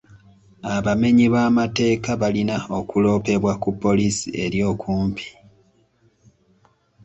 Abamenyi 0.75 1.25
b'amateeka 1.33 2.09
balina 2.21 2.55
okuloopebwa 2.79 3.53
ku 3.61 3.69
poliisi 3.81 4.27
eri 4.43 4.59
okumpi. 4.71 5.27